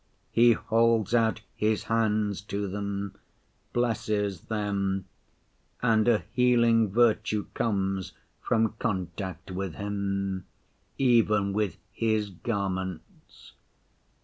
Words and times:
He 0.31 0.53
holds 0.53 1.13
out 1.13 1.41
His 1.55 1.83
hands 1.83 2.41
to 2.45 2.67
them, 2.67 3.13
blesses 3.71 4.41
them, 4.45 5.05
and 5.83 6.07
a 6.07 6.23
healing 6.31 6.89
virtue 6.89 7.45
comes 7.53 8.13
from 8.41 8.73
contact 8.79 9.51
with 9.51 9.75
Him, 9.75 10.45
even 10.97 11.53
with 11.53 11.77
His 11.91 12.31
garments. 12.31 13.53